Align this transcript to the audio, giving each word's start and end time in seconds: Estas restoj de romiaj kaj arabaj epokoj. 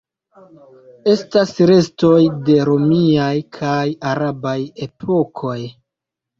Estas 1.11 1.51
restoj 1.73 2.15
de 2.49 2.57
romiaj 2.71 3.29
kaj 3.61 3.77
arabaj 4.15 4.59
epokoj. 4.91 5.59